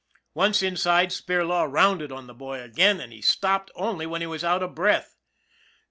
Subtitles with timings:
[0.33, 4.43] Once inside, Spirlaw rounded on the boy again, and he stopped only when he was
[4.43, 5.15] out of breath.